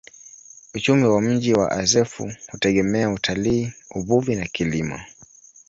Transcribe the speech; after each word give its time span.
Uchumi 0.73 1.03
wa 1.07 1.21
mji 1.21 1.53
wa 1.53 1.71
Azeffou 1.71 2.31
hutegemea 2.51 3.09
utalii, 3.09 3.73
uvuvi 3.95 4.35
na 4.35 4.45
kilimo. 4.45 4.99